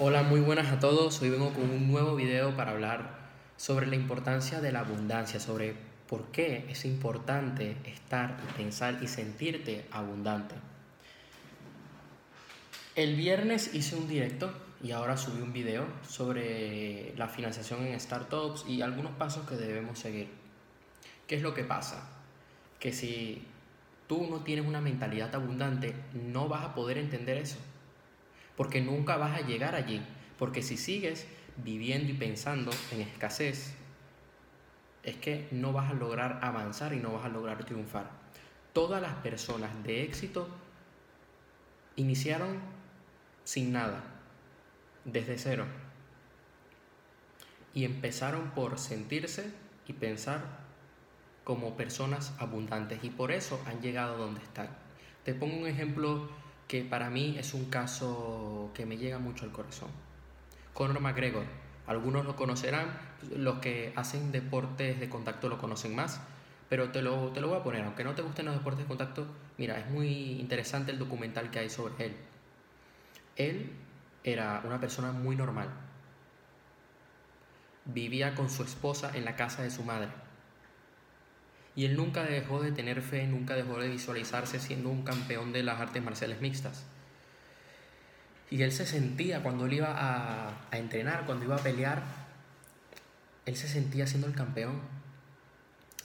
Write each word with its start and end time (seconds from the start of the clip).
Hola, 0.00 0.24
muy 0.24 0.40
buenas 0.40 0.72
a 0.72 0.80
todos. 0.80 1.22
Hoy 1.22 1.30
vengo 1.30 1.52
con 1.52 1.70
un 1.70 1.86
nuevo 1.86 2.16
video 2.16 2.56
para 2.56 2.72
hablar 2.72 3.16
sobre 3.56 3.86
la 3.86 3.94
importancia 3.94 4.60
de 4.60 4.72
la 4.72 4.80
abundancia, 4.80 5.38
sobre 5.38 5.76
por 6.08 6.32
qué 6.32 6.66
es 6.68 6.84
importante 6.84 7.76
estar 7.84 8.36
pensar 8.56 8.98
y 9.02 9.06
sentirte 9.06 9.86
abundante. 9.92 10.56
El 12.96 13.14
viernes 13.14 13.72
hice 13.72 13.94
un 13.94 14.08
directo 14.08 14.52
y 14.82 14.90
ahora 14.90 15.16
subí 15.16 15.40
un 15.40 15.52
video 15.52 15.86
sobre 16.04 17.14
la 17.16 17.28
financiación 17.28 17.86
en 17.86 18.00
startups 18.00 18.64
y 18.68 18.82
algunos 18.82 19.12
pasos 19.12 19.48
que 19.48 19.54
debemos 19.54 20.00
seguir. 20.00 20.28
¿Qué 21.28 21.36
es 21.36 21.42
lo 21.42 21.54
que 21.54 21.62
pasa? 21.62 22.10
Que 22.80 22.92
si 22.92 23.46
tú 24.08 24.26
no 24.28 24.40
tienes 24.40 24.66
una 24.66 24.80
mentalidad 24.80 25.32
abundante, 25.36 25.94
no 26.14 26.48
vas 26.48 26.64
a 26.64 26.74
poder 26.74 26.98
entender 26.98 27.38
eso 27.38 27.58
porque 28.56 28.80
nunca 28.80 29.16
vas 29.16 29.38
a 29.38 29.46
llegar 29.46 29.74
allí, 29.74 30.02
porque 30.38 30.62
si 30.62 30.76
sigues 30.76 31.26
viviendo 31.56 32.10
y 32.10 32.14
pensando 32.14 32.70
en 32.92 33.00
escasez, 33.00 33.74
es 35.02 35.16
que 35.16 35.48
no 35.50 35.72
vas 35.72 35.90
a 35.90 35.94
lograr 35.94 36.40
avanzar 36.42 36.94
y 36.94 36.96
no 36.98 37.12
vas 37.12 37.24
a 37.24 37.28
lograr 37.28 37.64
triunfar. 37.64 38.10
Todas 38.72 39.00
las 39.00 39.14
personas 39.16 39.70
de 39.84 40.02
éxito 40.02 40.48
iniciaron 41.96 42.58
sin 43.44 43.72
nada, 43.72 44.02
desde 45.04 45.38
cero, 45.38 45.66
y 47.74 47.84
empezaron 47.84 48.50
por 48.50 48.78
sentirse 48.78 49.52
y 49.86 49.92
pensar 49.92 50.64
como 51.44 51.76
personas 51.76 52.32
abundantes 52.38 53.04
y 53.04 53.10
por 53.10 53.30
eso 53.30 53.60
han 53.66 53.82
llegado 53.82 54.16
donde 54.16 54.40
están. 54.40 54.68
Te 55.24 55.34
pongo 55.34 55.56
un 55.56 55.66
ejemplo 55.66 56.28
que 56.68 56.82
para 56.82 57.10
mí 57.10 57.36
es 57.38 57.54
un 57.54 57.66
caso 57.66 58.70
que 58.74 58.86
me 58.86 58.96
llega 58.96 59.18
mucho 59.18 59.44
al 59.44 59.52
corazón. 59.52 59.90
Conor 60.72 61.00
McGregor, 61.00 61.44
algunos 61.86 62.24
lo 62.24 62.36
conocerán, 62.36 62.98
los 63.36 63.58
que 63.58 63.92
hacen 63.96 64.32
deportes 64.32 64.98
de 64.98 65.08
contacto 65.08 65.48
lo 65.48 65.58
conocen 65.58 65.94
más, 65.94 66.20
pero 66.68 66.90
te 66.90 67.02
lo, 67.02 67.30
te 67.32 67.40
lo 67.40 67.48
voy 67.48 67.58
a 67.58 67.62
poner, 67.62 67.84
aunque 67.84 68.04
no 68.04 68.14
te 68.14 68.22
gusten 68.22 68.46
los 68.46 68.54
deportes 68.54 68.80
de 68.80 68.88
contacto, 68.88 69.26
mira, 69.58 69.78
es 69.78 69.90
muy 69.90 70.40
interesante 70.40 70.92
el 70.92 70.98
documental 70.98 71.50
que 71.50 71.60
hay 71.60 71.70
sobre 71.70 72.06
él. 72.06 72.16
Él 73.36 73.72
era 74.24 74.62
una 74.64 74.80
persona 74.80 75.12
muy 75.12 75.36
normal. 75.36 75.68
Vivía 77.84 78.34
con 78.34 78.48
su 78.48 78.62
esposa 78.62 79.10
en 79.14 79.26
la 79.26 79.36
casa 79.36 79.62
de 79.62 79.70
su 79.70 79.82
madre 79.84 80.23
y 81.76 81.86
él 81.86 81.96
nunca 81.96 82.22
dejó 82.22 82.62
de 82.62 82.72
tener 82.72 83.02
fe, 83.02 83.26
nunca 83.26 83.54
dejó 83.54 83.78
de 83.78 83.88
visualizarse 83.88 84.60
siendo 84.60 84.90
un 84.90 85.02
campeón 85.02 85.52
de 85.52 85.62
las 85.62 85.80
artes 85.80 86.02
marciales 86.02 86.40
mixtas. 86.40 86.84
Y 88.50 88.62
él 88.62 88.70
se 88.70 88.86
sentía 88.86 89.42
cuando 89.42 89.66
él 89.66 89.74
iba 89.74 89.94
a, 89.96 90.76
entrenar, 90.76 91.26
cuando 91.26 91.44
iba 91.44 91.56
a 91.56 91.62
pelear, 91.62 92.02
él 93.46 93.56
se 93.56 93.66
sentía 93.66 94.06
siendo 94.06 94.28
el 94.28 94.34
campeón. 94.34 94.80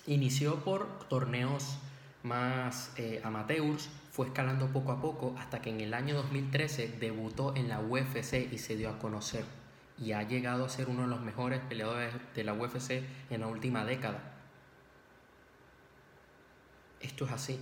Inició 0.08 0.64
por 0.64 1.08
torneos 1.08 1.78
más 2.24 2.92
eh, 2.98 3.22
amateurs, 3.24 3.90
fue 4.12 4.28
escalando 4.28 4.68
poco 4.68 4.92
a 4.92 5.02
poco 5.02 5.36
hasta 5.38 5.62
que 5.62 5.70
en 5.70 5.82
el 5.82 5.94
año 5.94 6.16
2013 6.16 6.96
debutó 7.00 7.56
en 7.56 7.70
la 7.70 7.80
UFC 7.80 8.52
y 8.52 8.58
se 8.58 8.76
dio 8.76 8.90
a 8.90 8.98
conocer. 8.98 9.46
Y 10.00 10.14
ha 10.14 10.24
llegado 10.24 10.66
a 10.66 10.70
ser 10.70 10.90
uno 10.90 11.04
de 11.04 11.10
los 11.10 11.22
mejores 11.22 11.60
peleadores 11.70 12.14
de 12.34 12.44
la 12.44 12.54
UFC 12.54 13.04
en 13.30 13.42
la 13.42 13.48
última 13.48 13.86
década. 13.86 14.39
Esto 17.02 17.26
es 17.26 17.32
así. 17.32 17.60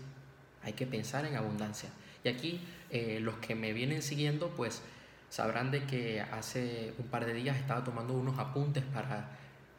Hay 0.64 0.74
que 0.74 0.86
pensar 0.86 1.26
en 1.26 1.36
abundancia. 1.36 1.90
Y 2.24 2.30
aquí 2.30 2.62
eh, 2.90 3.20
los 3.22 3.36
que 3.36 3.56
me 3.56 3.74
vienen 3.74 4.02
siguiendo, 4.02 4.50
pues 4.50 4.82
sabrán 5.30 5.72
de 5.72 5.84
que 5.86 6.22
hace 6.22 6.94
un 6.98 7.08
par 7.08 7.26
de 7.26 7.34
días 7.34 7.58
estaba 7.58 7.84
tomando 7.84 8.14
unos 8.14 8.40
apuntes 8.40 8.84
para 8.84 9.30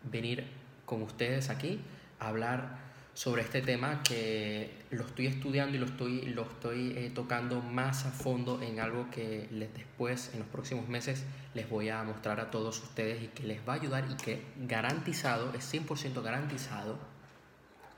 venir 0.04 0.46
con 0.84 1.02
ustedes 1.02 1.50
aquí 1.50 1.80
a 2.20 2.28
hablar 2.28 2.88
sobre 3.18 3.42
este 3.42 3.62
tema 3.62 4.00
que 4.04 4.70
lo 4.90 5.04
estoy 5.04 5.26
estudiando 5.26 5.76
y 5.76 5.80
lo 5.80 5.86
estoy, 5.86 6.20
lo 6.26 6.42
estoy 6.42 6.92
eh, 6.96 7.10
tocando 7.12 7.60
más 7.60 8.06
a 8.06 8.12
fondo 8.12 8.62
en 8.62 8.78
algo 8.78 9.10
que 9.10 9.48
les, 9.50 9.74
después, 9.74 10.30
en 10.34 10.38
los 10.38 10.48
próximos 10.48 10.88
meses, 10.88 11.24
les 11.52 11.68
voy 11.68 11.88
a 11.88 12.00
mostrar 12.04 12.38
a 12.38 12.52
todos 12.52 12.80
ustedes 12.80 13.20
y 13.20 13.26
que 13.26 13.42
les 13.42 13.58
va 13.68 13.72
a 13.72 13.76
ayudar 13.76 14.04
y 14.08 14.14
que 14.14 14.44
garantizado, 14.68 15.52
es 15.52 15.74
100% 15.74 16.22
garantizado, 16.22 16.96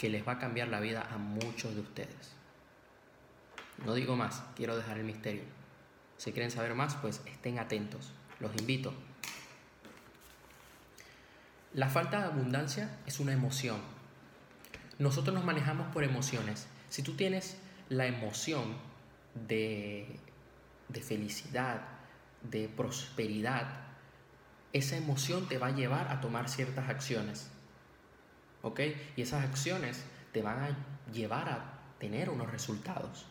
que 0.01 0.09
les 0.09 0.27
va 0.27 0.33
a 0.33 0.39
cambiar 0.39 0.69
la 0.69 0.81
vida 0.81 1.07
a 1.13 1.19
muchos 1.19 1.75
de 1.75 1.83
ustedes. 1.83 2.33
No 3.85 3.93
digo 3.93 4.17
más, 4.17 4.43
quiero 4.57 4.75
dejar 4.75 4.97
el 4.97 5.05
misterio. 5.05 5.43
Si 6.17 6.33
quieren 6.33 6.51
saber 6.51 6.75
más, 6.75 6.95
pues 6.95 7.21
estén 7.27 7.59
atentos. 7.59 8.11
Los 8.41 8.57
invito. 8.57 8.95
La 11.75 11.91
falta 11.91 12.21
de 12.21 12.25
abundancia 12.29 12.97
es 13.05 13.21
una 13.21 13.35
emoción. 13.35 13.79
Nosotros 14.99 15.35
nos 15.35 15.45
manejamos 15.45 15.93
por 15.93 16.03
emociones. 16.03 16.67
Si 16.89 17.03
tú 17.03 17.13
tienes 17.13 17.59
la 17.91 18.07
emoción 18.07 18.79
de, 19.35 20.19
de 20.89 21.03
felicidad, 21.03 21.83
de 22.41 22.69
prosperidad, 22.69 23.67
esa 24.73 24.97
emoción 24.97 25.47
te 25.47 25.59
va 25.59 25.67
a 25.67 25.77
llevar 25.77 26.09
a 26.09 26.23
tomar 26.23 26.49
ciertas 26.49 26.89
acciones. 26.89 27.51
¿Ok? 28.63 28.81
Y 29.17 29.23
esas 29.23 29.45
acciones 29.45 30.05
te 30.33 30.43
van 30.43 30.59
a 30.59 30.77
llevar 31.13 31.49
a 31.49 31.81
tener 31.99 32.31
unos 32.31 32.51
resultados. 32.51 33.27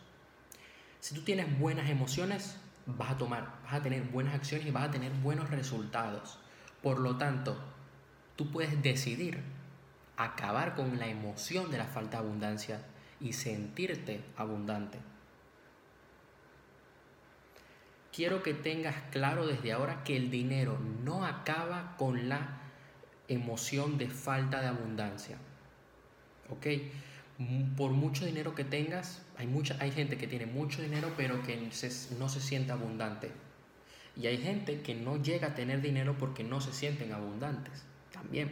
Si 1.00 1.16
tú 1.16 1.22
tienes 1.22 1.59
buenas 1.59 1.90
emociones, 1.90 2.57
vas 2.85 3.12
a 3.12 3.17
tomar, 3.17 3.59
vas 3.63 3.73
a 3.73 3.81
tener 3.81 4.03
buenas 4.03 4.35
acciones 4.35 4.67
y 4.67 4.72
vas 4.72 4.90
a 4.90 4.91
tener 4.91 5.12
buenos 5.12 5.50
resultados. 5.50 6.40
Por 6.81 7.00
lo 7.00 7.17
tanto, 7.17 7.57
tú 8.35 8.51
puedes 8.51 8.81
decidir 8.81 9.41
acabar 10.17 10.75
con 10.75 11.00
la 11.00 11.07
emoción 11.07 11.72
de 11.72 11.78
la 11.78 11.85
falta 11.85 12.17
de 12.19 12.28
abundancia 12.28 12.81
y 13.22 13.34
sentirte 13.34 14.22
abundante. 14.38 15.00
Quiero 18.11 18.44
que 18.44 18.53
tengas 18.53 18.96
claro 19.11 19.46
desde 19.46 19.72
ahora 19.72 20.03
que 20.03 20.17
el 20.17 20.29
dinero 20.29 20.78
no 21.03 21.25
acaba 21.25 21.96
con 21.97 22.28
la 22.28 22.69
emoción 23.29 23.97
de 23.97 24.09
falta 24.09 24.62
de 24.62 24.67
abundancia. 24.67 25.38
¿Ok? 26.50 26.67
Por 27.78 27.91
mucho 27.91 28.25
dinero 28.25 28.53
que 28.53 28.66
tengas, 28.66 29.22
hay, 29.38 29.47
mucha, 29.47 29.78
hay 29.79 29.91
gente 29.91 30.17
que 30.17 30.28
tiene 30.28 30.45
mucho 30.45 30.81
dinero 30.81 31.13
pero 31.16 31.41
que 31.44 31.56
no 31.56 32.29
se 32.29 32.41
siente 32.41 32.72
abundante. 32.73 33.31
Y 34.17 34.28
hay 34.28 34.38
gente 34.38 34.81
que 34.81 34.95
no 34.95 35.22
llega 35.22 35.47
a 35.47 35.56
tener 35.56 35.81
dinero 35.81 36.17
porque 36.17 36.44
no 36.44 36.59
se 36.59 36.73
sienten 36.73 37.13
abundantes. 37.13 37.85
También. 38.12 38.51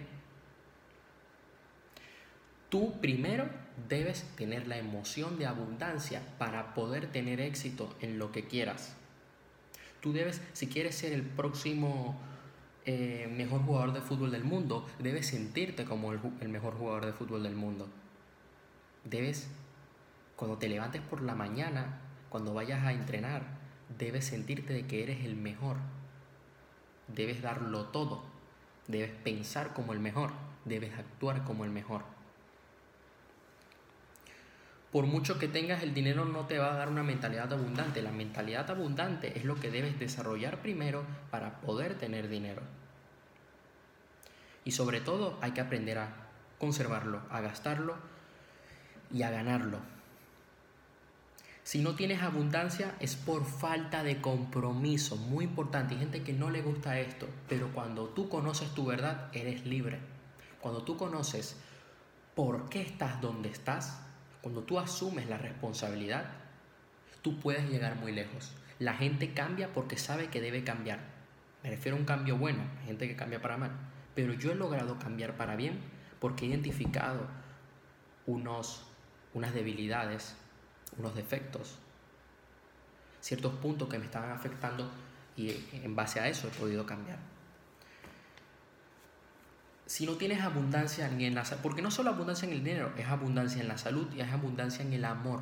Tú 2.70 3.00
primero 3.02 3.50
debes 3.90 4.24
tener 4.36 4.68
la 4.68 4.78
emoción 4.78 5.38
de 5.38 5.46
abundancia 5.46 6.22
para 6.38 6.74
poder 6.74 7.12
tener 7.12 7.42
éxito 7.42 7.94
en 8.02 8.18
lo 8.18 8.32
que 8.32 8.46
quieras. 8.48 8.96
Tú 10.02 10.14
debes, 10.14 10.42
si 10.54 10.68
quieres 10.68 10.96
ser 10.96 11.12
el 11.12 11.24
próximo 11.24 12.20
eh, 12.88 13.28
mejor 13.30 13.64
jugador 13.64 13.92
de 13.92 14.00
fútbol 14.00 14.32
del 14.32 14.46
mundo, 14.46 14.88
debes 14.98 15.28
sentirte 15.28 15.84
como 15.84 16.14
el, 16.14 16.22
el 16.40 16.48
mejor 16.48 16.74
jugador 16.76 17.06
de 17.06 17.12
fútbol 17.12 17.44
del 17.44 17.54
mundo. 17.54 17.90
Debes, 19.04 19.50
cuando 20.38 20.58
te 20.58 20.70
levantes 20.70 21.02
por 21.02 21.22
la 21.22 21.36
mañana, 21.36 22.00
cuando 22.30 22.54
vayas 22.54 22.86
a 22.86 22.94
entrenar, 22.94 23.44
debes 23.98 24.24
sentirte 24.24 24.72
de 24.72 24.88
que 24.88 25.04
eres 25.04 25.26
el 25.26 25.36
mejor. 25.36 25.76
Debes 27.10 27.42
darlo 27.42 27.88
todo. 27.88 28.24
Debes 28.88 29.12
pensar 29.12 29.74
como 29.74 29.92
el 29.92 30.00
mejor. 30.00 30.32
Debes 30.64 30.98
actuar 30.98 31.44
como 31.44 31.66
el 31.66 31.72
mejor. 31.72 32.04
Por 34.98 35.06
mucho 35.06 35.38
que 35.38 35.48
tengas 35.48 35.84
el 35.84 35.94
dinero 35.94 36.26
no 36.26 36.48
te 36.48 36.58
va 36.58 36.74
a 36.74 36.76
dar 36.76 36.90
una 36.90 37.04
mentalidad 37.04 37.54
abundante. 37.54 38.02
La 38.02 38.12
mentalidad 38.12 38.72
abundante 38.72 39.38
es 39.38 39.46
lo 39.46 39.54
que 39.54 39.70
debes 39.70 40.00
desarrollar 40.00 40.60
primero 40.64 41.04
para 41.30 41.62
poder 41.62 42.00
tener 42.00 42.30
dinero. 42.30 42.64
Y 44.66 44.72
sobre 44.72 45.00
todo 45.00 45.38
hay 45.40 45.52
que 45.52 45.62
aprender 45.62 46.00
a 46.00 46.16
conservarlo, 46.58 47.22
a 47.30 47.42
gastarlo 47.42 47.94
y 49.14 49.22
a 49.22 49.30
ganarlo. 49.30 49.78
Si 51.62 51.84
no 51.84 51.94
tienes 51.94 52.24
abundancia 52.24 52.96
es 53.00 53.16
por 53.16 53.46
falta 53.46 54.02
de 54.02 54.20
compromiso, 54.20 55.16
muy 55.16 55.46
importante. 55.46 55.94
Hay 55.94 56.00
gente 56.00 56.24
que 56.24 56.34
no 56.34 56.50
le 56.50 56.64
gusta 56.64 57.00
esto, 57.00 57.28
pero 57.48 57.72
cuando 57.72 58.06
tú 58.08 58.30
conoces 58.30 58.74
tu 58.74 58.88
verdad, 58.88 59.30
eres 59.32 59.64
libre. 59.64 60.00
Cuando 60.60 60.82
tú 60.82 60.98
conoces 60.98 61.56
por 62.34 62.68
qué 62.70 62.82
estás 62.82 63.22
donde 63.22 63.50
estás, 63.50 64.07
cuando 64.48 64.64
tú 64.64 64.80
asumes 64.80 65.28
la 65.28 65.38
responsabilidad, 65.38 66.26
tú 67.22 67.40
puedes 67.40 67.70
llegar 67.70 67.96
muy 67.98 68.12
lejos. 68.12 68.54
La 68.80 68.94
gente 68.94 69.34
cambia 69.34 69.74
porque 69.74 69.98
sabe 69.98 70.28
que 70.28 70.42
debe 70.42 70.64
cambiar. 70.64 71.00
Me 71.64 71.70
refiero 71.70 71.98
a 71.98 72.00
un 72.00 72.06
cambio 72.06 72.38
bueno, 72.38 72.64
gente 72.86 73.08
que 73.08 73.16
cambia 73.16 73.42
para 73.42 73.58
mal 73.58 73.72
pero 74.18 74.34
yo 74.34 74.52
he 74.52 74.56
logrado 74.56 74.98
cambiar 74.98 75.38
para 75.38 75.56
bien 75.56 75.80
porque 76.20 76.46
he 76.46 76.48
identificado 76.48 77.28
unos, 78.26 78.84
unas 79.36 79.54
debilidades, 79.54 80.36
unos 80.98 81.14
defectos, 81.14 81.78
ciertos 83.22 83.54
puntos 83.58 83.88
que 83.88 84.00
me 84.00 84.06
estaban 84.06 84.32
afectando 84.32 84.90
y 85.36 85.64
en 85.72 85.96
base 85.96 86.20
a 86.20 86.28
eso 86.28 86.48
he 86.48 86.50
podido 86.50 86.88
cambiar. 86.88 87.20
Si 89.88 90.06
no 90.06 90.16
tienes 90.16 90.42
abundancia 90.42 91.08
ni 91.08 91.26
en 91.26 91.34
la 91.34 91.44
porque 91.64 91.82
no 91.82 91.92
solo 91.92 92.10
abundancia 92.10 92.46
en 92.46 92.52
el 92.52 92.62
dinero, 92.62 92.92
es 92.98 93.08
abundancia 93.08 93.62
en 93.62 93.70
la 93.70 93.78
salud 93.78 94.06
y 94.14 94.20
es 94.20 94.30
abundancia 94.30 94.84
en 94.84 94.92
el 94.92 95.06
amor, 95.06 95.40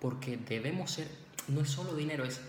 porque 0.00 0.36
debemos 0.36 0.92
ser, 0.92 1.08
no 1.48 1.62
es 1.62 1.68
solo 1.68 1.96
dinero, 1.96 2.24
es 2.24 2.40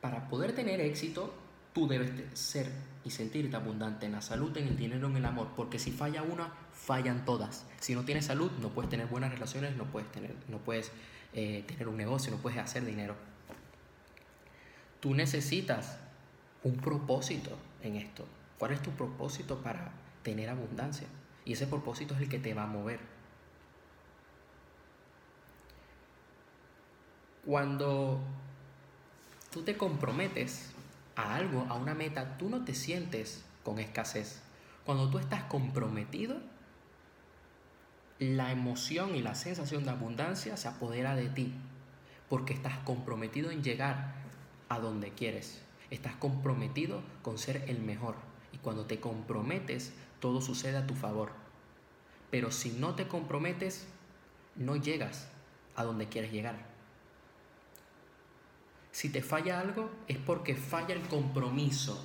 para 0.00 0.28
poder 0.28 0.54
tener 0.54 0.80
éxito, 0.80 1.34
tú 1.74 1.86
debes 1.86 2.10
ser 2.32 2.72
y 3.04 3.10
sentirte 3.10 3.54
abundante 3.54 4.06
en 4.06 4.12
la 4.12 4.22
salud, 4.22 4.56
en 4.56 4.66
el 4.66 4.78
dinero, 4.78 5.08
en 5.08 5.16
el 5.18 5.26
amor, 5.26 5.48
porque 5.54 5.78
si 5.78 5.90
falla 5.90 6.22
una, 6.22 6.54
fallan 6.72 7.26
todas. 7.26 7.66
Si 7.80 7.94
no 7.94 8.04
tienes 8.04 8.24
salud, 8.24 8.50
no 8.62 8.70
puedes 8.70 8.88
tener 8.88 9.08
buenas 9.08 9.30
relaciones, 9.30 9.76
no 9.76 9.84
puedes 9.84 10.10
tener, 10.10 10.34
no 10.48 10.56
puedes 10.56 10.90
eh, 11.34 11.64
tener 11.68 11.86
un 11.88 11.98
negocio, 11.98 12.32
no 12.32 12.38
puedes 12.38 12.58
hacer 12.58 12.86
dinero. 12.86 13.14
Tú 15.00 15.14
necesitas 15.14 15.98
un 16.62 16.78
propósito 16.78 17.50
en 17.82 17.96
esto. 17.96 18.26
¿Cuál 18.58 18.72
es 18.72 18.80
tu 18.80 18.90
propósito 18.92 19.58
para 19.58 19.92
tener 20.22 20.48
abundancia? 20.48 21.06
Y 21.44 21.52
ese 21.52 21.66
propósito 21.66 22.14
es 22.14 22.20
el 22.20 22.28
que 22.28 22.38
te 22.38 22.54
va 22.54 22.64
a 22.64 22.66
mover. 22.66 23.00
Cuando 27.46 28.20
tú 29.50 29.62
te 29.62 29.76
comprometes 29.76 30.72
a 31.16 31.34
algo, 31.34 31.66
a 31.68 31.74
una 31.74 31.94
meta, 31.94 32.36
tú 32.36 32.50
no 32.50 32.64
te 32.64 32.74
sientes 32.74 33.44
con 33.64 33.78
escasez. 33.78 34.42
Cuando 34.84 35.10
tú 35.10 35.18
estás 35.18 35.44
comprometido, 35.44 36.36
la 38.18 38.52
emoción 38.52 39.14
y 39.14 39.22
la 39.22 39.34
sensación 39.34 39.84
de 39.84 39.90
abundancia 39.90 40.56
se 40.56 40.68
apodera 40.68 41.14
de 41.14 41.28
ti, 41.28 41.54
porque 42.28 42.52
estás 42.52 42.78
comprometido 42.78 43.50
en 43.50 43.62
llegar 43.62 44.14
a 44.68 44.78
donde 44.78 45.12
quieres. 45.12 45.62
Estás 45.90 46.16
comprometido 46.16 47.00
con 47.22 47.38
ser 47.38 47.64
el 47.68 47.80
mejor. 47.80 48.16
Y 48.52 48.58
cuando 48.58 48.86
te 48.86 49.00
comprometes, 49.00 49.92
todo 50.20 50.40
sucede 50.40 50.76
a 50.76 50.86
tu 50.86 50.94
favor. 50.94 51.32
Pero 52.30 52.50
si 52.50 52.70
no 52.70 52.94
te 52.94 53.08
comprometes, 53.08 53.86
no 54.56 54.76
llegas 54.76 55.28
a 55.76 55.84
donde 55.84 56.08
quieres 56.08 56.32
llegar. 56.32 56.66
Si 58.90 59.10
te 59.10 59.22
falla 59.22 59.60
algo, 59.60 59.90
es 60.08 60.18
porque 60.18 60.54
falla 60.56 60.94
el 60.94 61.02
compromiso 61.02 62.02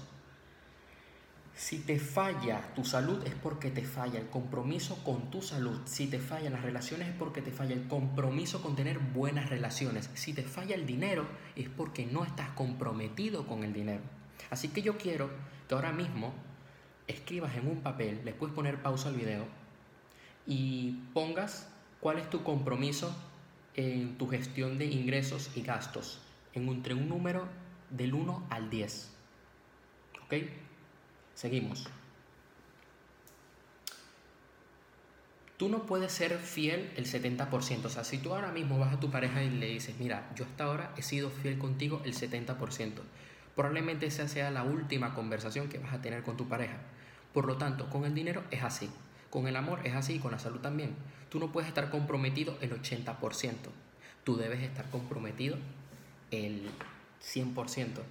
si 1.55 1.77
te 1.79 1.99
falla 1.99 2.73
tu 2.73 2.83
salud 2.83 3.21
es 3.25 3.35
porque 3.35 3.69
te 3.69 3.83
falla 3.83 4.19
el 4.19 4.27
compromiso 4.27 5.03
con 5.03 5.29
tu 5.29 5.41
salud. 5.41 5.79
Si 5.85 6.07
te 6.07 6.19
fallan 6.19 6.53
las 6.53 6.63
relaciones 6.63 7.09
es 7.09 7.15
porque 7.15 7.43
te 7.43 7.51
falla 7.51 7.75
el 7.75 7.87
compromiso 7.87 8.61
con 8.61 8.75
tener 8.75 8.97
buenas 8.97 9.49
relaciones. 9.49 10.09
Si 10.15 10.33
te 10.33 10.43
falla 10.43 10.73
el 10.73 10.87
dinero 10.87 11.27
es 11.55 11.69
porque 11.69 12.07
no 12.07 12.25
estás 12.25 12.49
comprometido 12.49 13.45
con 13.45 13.63
el 13.63 13.71
dinero. 13.71 14.01
Así 14.49 14.69
que 14.69 14.81
yo 14.81 14.97
quiero 14.97 15.29
que 15.67 15.75
ahora 15.75 15.91
mismo 15.91 16.33
escribas 17.07 17.55
en 17.55 17.67
un 17.67 17.81
papel, 17.81 18.21
le 18.23 18.33
puedes 18.33 18.55
poner 18.55 18.81
pausa 18.81 19.09
al 19.09 19.15
video 19.15 19.45
y 20.45 20.99
pongas 21.13 21.69
cuál 21.99 22.19
es 22.19 22.29
tu 22.29 22.43
compromiso 22.43 23.15
en 23.75 24.17
tu 24.17 24.27
gestión 24.27 24.77
de 24.77 24.85
ingresos 24.85 25.51
y 25.55 25.61
gastos 25.61 26.19
en 26.53 26.67
entre 26.69 26.93
un 26.93 27.09
número 27.09 27.47
del 27.89 28.13
1 28.13 28.47
al 28.49 28.69
10. 28.69 29.09
¿Ok? 30.25 30.33
Seguimos. 31.33 31.87
Tú 35.57 35.69
no 35.69 35.85
puedes 35.85 36.11
ser 36.11 36.37
fiel 36.39 36.91
el 36.95 37.05
70%. 37.05 37.85
O 37.85 37.89
sea, 37.89 38.03
si 38.03 38.17
tú 38.17 38.33
ahora 38.33 38.51
mismo 38.51 38.79
vas 38.79 38.93
a 38.93 38.99
tu 38.99 39.09
pareja 39.09 39.43
y 39.43 39.49
le 39.49 39.67
dices, 39.67 39.95
mira, 39.99 40.29
yo 40.35 40.45
hasta 40.45 40.65
ahora 40.65 40.93
he 40.97 41.01
sido 41.01 41.29
fiel 41.29 41.57
contigo 41.57 42.01
el 42.05 42.13
70%, 42.13 42.91
probablemente 43.55 44.05
esa 44.05 44.27
sea 44.27 44.51
la 44.51 44.63
última 44.63 45.13
conversación 45.13 45.69
que 45.69 45.79
vas 45.79 45.93
a 45.93 46.01
tener 46.01 46.23
con 46.23 46.37
tu 46.37 46.47
pareja. 46.47 46.77
Por 47.33 47.45
lo 47.45 47.57
tanto, 47.57 47.89
con 47.89 48.05
el 48.05 48.13
dinero 48.13 48.43
es 48.51 48.63
así. 48.63 48.89
Con 49.29 49.47
el 49.47 49.55
amor 49.55 49.79
es 49.83 49.95
así 49.95 50.13
y 50.13 50.19
con 50.19 50.31
la 50.31 50.39
salud 50.39 50.59
también. 50.59 50.95
Tú 51.29 51.39
no 51.39 51.51
puedes 51.51 51.67
estar 51.67 51.89
comprometido 51.89 52.57
el 52.61 52.71
80%. 52.71 53.55
Tú 54.23 54.37
debes 54.37 54.61
estar 54.61 54.89
comprometido 54.89 55.57
el 56.31 56.69
100%. 57.21 58.01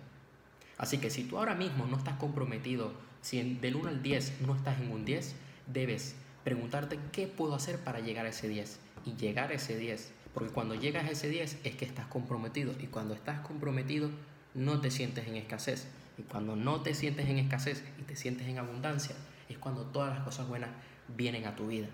Así 0.79 0.99
que 0.99 1.11
si 1.11 1.25
tú 1.25 1.39
ahora 1.39 1.55
mismo 1.55 1.87
no 1.87 1.97
estás 1.97 2.17
comprometido 2.17 2.93
si 3.21 3.55
del 3.55 3.77
1 3.77 3.89
al 3.89 4.03
10 4.03 4.41
no 4.41 4.57
estás 4.57 4.81
en 4.81 4.91
un 4.91 5.05
10, 5.05 5.37
debes 5.73 6.17
preguntarte 6.43 6.99
qué 7.13 7.29
puedo 7.29 7.55
hacer 7.55 7.79
para 7.79 8.01
llegar 8.01 8.27
a 8.27 8.31
ese 8.31 8.49
10 8.49 8.81
y 9.07 9.15
llegar 9.15 9.53
a 9.53 9.55
ese 9.55 9.79
10. 9.79 10.13
Porque 10.35 10.51
cuando 10.51 10.75
llegas 10.75 11.05
a 11.05 11.11
ese 11.11 11.29
10 11.29 11.59
es 11.63 11.77
que 11.77 11.85
estás 11.85 12.07
comprometido 12.07 12.75
y 12.81 12.87
cuando 12.89 13.15
estás 13.15 13.41
comprometido 13.47 14.11
no 14.55 14.81
te 14.81 14.91
sientes 14.91 15.27
en 15.27 15.37
escasez. 15.37 15.89
Y 16.19 16.23
cuando 16.23 16.57
no 16.57 16.83
te 16.83 16.95
sientes 16.95 17.29
en 17.29 17.39
escasez 17.39 17.85
y 17.99 18.03
te 18.03 18.17
sientes 18.17 18.47
en 18.47 18.59
abundancia 18.59 19.17
es 19.49 19.59
cuando 19.59 19.83
todas 19.87 20.15
las 20.15 20.25
cosas 20.25 20.49
buenas 20.49 20.71
vienen 21.09 21.47
a 21.47 21.57
tu 21.57 21.69
vida. 21.69 21.89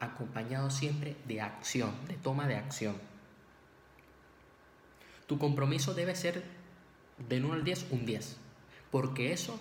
Acompañado 0.00 0.70
siempre 0.70 1.16
de 1.26 1.40
acción, 1.40 1.92
de 2.06 2.14
toma 2.14 2.46
de 2.46 2.56
acción. 2.56 2.96
Tu 5.26 5.38
compromiso 5.38 5.94
debe 5.94 6.14
ser 6.14 6.44
del 7.28 7.44
1 7.44 7.54
al 7.54 7.64
10 7.64 7.86
un 7.90 8.06
10. 8.06 8.36
Porque 8.90 9.32
eso 9.32 9.58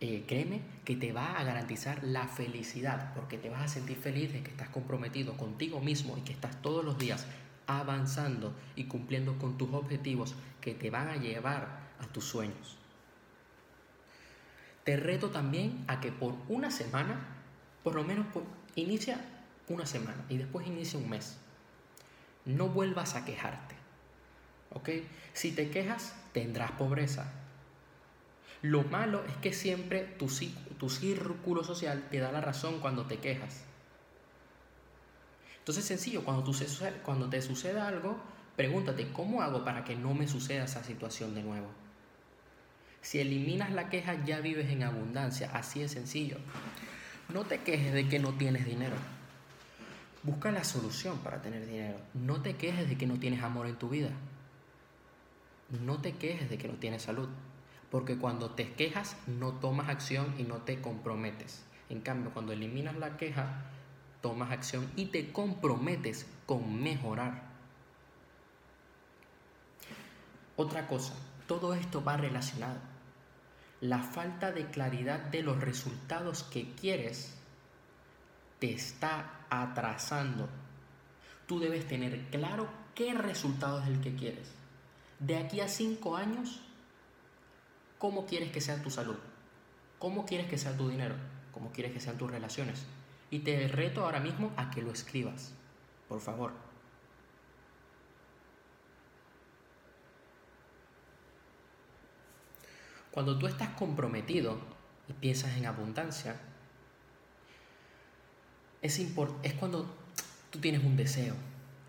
eh, 0.00 0.24
créeme 0.28 0.60
que 0.84 0.94
te 0.94 1.12
va 1.12 1.32
a 1.32 1.42
garantizar 1.42 2.04
la 2.04 2.28
felicidad, 2.28 3.14
porque 3.14 3.38
te 3.38 3.48
vas 3.48 3.62
a 3.62 3.68
sentir 3.68 3.96
feliz 3.96 4.32
de 4.32 4.42
que 4.42 4.50
estás 4.50 4.68
comprometido 4.68 5.36
contigo 5.36 5.80
mismo 5.80 6.16
y 6.18 6.20
que 6.20 6.32
estás 6.32 6.60
todos 6.60 6.84
los 6.84 6.98
días 6.98 7.26
avanzando 7.66 8.54
y 8.74 8.84
cumpliendo 8.84 9.38
con 9.38 9.58
tus 9.58 9.72
objetivos 9.72 10.34
que 10.60 10.74
te 10.74 10.90
van 10.90 11.08
a 11.08 11.16
llevar 11.16 11.80
a 12.00 12.06
tus 12.06 12.24
sueños. 12.24 12.76
Te 14.84 14.96
reto 14.96 15.30
también 15.30 15.84
a 15.88 16.00
que 16.00 16.12
por 16.12 16.34
una 16.48 16.70
semana, 16.70 17.18
por 17.82 17.94
lo 17.94 18.04
menos 18.04 18.26
inicia 18.76 19.20
una 19.68 19.84
semana 19.84 20.24
y 20.28 20.36
después 20.36 20.66
inicia 20.66 20.98
un 20.98 21.10
mes. 21.10 21.38
No 22.44 22.68
vuelvas 22.68 23.16
a 23.16 23.24
quejarte. 23.24 23.74
¿Ok? 24.72 24.90
Si 25.32 25.52
te 25.52 25.70
quejas, 25.70 26.14
tendrás 26.32 26.70
pobreza. 26.72 27.32
Lo 28.62 28.84
malo 28.84 29.24
es 29.24 29.36
que 29.36 29.52
siempre 29.52 30.04
tu, 30.04 30.30
tu 30.78 30.88
círculo 30.88 31.64
social 31.64 32.06
te 32.10 32.20
da 32.20 32.30
la 32.32 32.40
razón 32.40 32.80
cuando 32.80 33.06
te 33.06 33.18
quejas. 33.18 33.65
Entonces 35.66 35.82
es 35.82 35.88
sencillo, 35.88 36.22
cuando, 36.22 36.48
cuando 37.02 37.28
te 37.28 37.42
suceda 37.42 37.88
algo, 37.88 38.16
pregúntate, 38.54 39.10
¿cómo 39.10 39.42
hago 39.42 39.64
para 39.64 39.82
que 39.82 39.96
no 39.96 40.14
me 40.14 40.28
suceda 40.28 40.62
esa 40.62 40.84
situación 40.84 41.34
de 41.34 41.42
nuevo? 41.42 41.66
Si 43.00 43.18
eliminas 43.18 43.72
la 43.72 43.88
queja, 43.88 44.24
ya 44.24 44.38
vives 44.38 44.70
en 44.70 44.84
abundancia, 44.84 45.50
así 45.52 45.80
de 45.80 45.88
sencillo. 45.88 46.36
No 47.34 47.46
te 47.46 47.62
quejes 47.62 47.92
de 47.92 48.06
que 48.06 48.20
no 48.20 48.34
tienes 48.34 48.64
dinero. 48.64 48.94
Busca 50.22 50.52
la 50.52 50.62
solución 50.62 51.18
para 51.18 51.42
tener 51.42 51.66
dinero. 51.66 51.98
No 52.14 52.40
te 52.42 52.54
quejes 52.54 52.88
de 52.88 52.96
que 52.96 53.08
no 53.08 53.18
tienes 53.18 53.42
amor 53.42 53.66
en 53.66 53.74
tu 53.74 53.88
vida. 53.88 54.10
No 55.82 56.00
te 56.00 56.12
quejes 56.12 56.48
de 56.48 56.58
que 56.58 56.68
no 56.68 56.74
tienes 56.74 57.02
salud. 57.02 57.28
Porque 57.90 58.18
cuando 58.18 58.52
te 58.52 58.70
quejas 58.74 59.16
no 59.26 59.54
tomas 59.54 59.88
acción 59.88 60.32
y 60.38 60.44
no 60.44 60.58
te 60.58 60.80
comprometes. 60.80 61.64
En 61.90 62.02
cambio, 62.02 62.30
cuando 62.32 62.52
eliminas 62.52 62.94
la 62.94 63.16
queja, 63.16 63.64
tomas 64.20 64.50
acción 64.50 64.90
y 64.96 65.06
te 65.06 65.32
comprometes 65.32 66.26
con 66.46 66.82
mejorar. 66.82 67.42
Otra 70.56 70.86
cosa, 70.86 71.14
todo 71.46 71.74
esto 71.74 72.02
va 72.02 72.16
relacionado. 72.16 72.78
La 73.80 74.02
falta 74.02 74.52
de 74.52 74.66
claridad 74.66 75.20
de 75.20 75.42
los 75.42 75.60
resultados 75.60 76.42
que 76.44 76.72
quieres 76.72 77.34
te 78.58 78.72
está 78.72 79.46
atrasando. 79.50 80.48
Tú 81.46 81.60
debes 81.60 81.86
tener 81.86 82.30
claro 82.30 82.68
qué 82.94 83.12
resultado 83.12 83.82
es 83.82 83.88
el 83.88 84.00
que 84.00 84.16
quieres. 84.16 84.50
De 85.18 85.36
aquí 85.36 85.60
a 85.60 85.68
cinco 85.68 86.16
años, 86.16 86.62
¿Cómo 87.98 88.26
quieres 88.26 88.52
que 88.52 88.60
sea 88.60 88.82
tu 88.82 88.90
salud? 88.90 89.16
¿Cómo 89.98 90.26
quieres 90.26 90.48
que 90.48 90.58
sea 90.58 90.76
tu 90.76 90.88
dinero? 90.88 91.14
¿Cómo 91.52 91.72
quieres 91.72 91.92
que 91.92 92.00
sean 92.00 92.18
tus 92.18 92.30
relaciones? 92.30 92.84
Y 93.30 93.40
te 93.40 93.66
reto 93.68 94.04
ahora 94.04 94.20
mismo 94.20 94.52
a 94.56 94.70
que 94.70 94.82
lo 94.82 94.92
escribas, 94.92 95.52
por 96.08 96.20
favor. 96.20 96.52
Cuando 103.10 103.38
tú 103.38 103.46
estás 103.46 103.70
comprometido 103.70 104.58
y 105.08 105.14
piensas 105.14 105.56
en 105.56 105.66
abundancia, 105.66 106.36
es, 108.82 109.00
cuando 109.58 109.86
tú 110.50 110.60
tienes 110.60 110.84
un 110.84 110.96
deseo, 110.96 111.34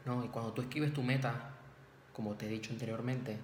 ¿no? 0.05 0.23
Y 0.23 0.29
cuando 0.29 0.53
tú 0.53 0.61
escribes 0.61 0.93
tu 0.93 1.03
meta, 1.03 1.51
como 2.13 2.35
te 2.35 2.45
he 2.45 2.49
dicho 2.49 2.71
anteriormente, 2.71 3.37